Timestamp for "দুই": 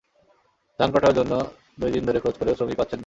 1.79-1.91